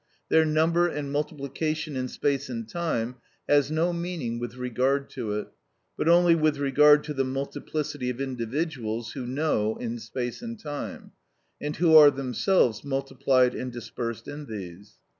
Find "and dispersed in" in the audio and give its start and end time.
13.53-14.47